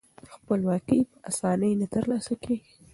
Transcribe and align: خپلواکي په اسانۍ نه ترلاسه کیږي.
خپلواکي 0.35 0.99
په 1.11 1.17
اسانۍ 1.29 1.73
نه 1.81 1.87
ترلاسه 1.93 2.33
کیږي. 2.43 2.71